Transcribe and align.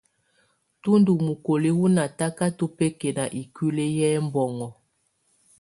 Tú 0.81 0.91
ndù 0.99 1.13
mukoliǝ 1.25 1.71
wù 1.79 1.85
natakatɔ̀ 1.95 2.69
bɛkɛna 2.77 3.23
ikuili 3.41 3.85
yɛ 3.97 4.07
ɛmbɔŋɔ. 4.19 4.67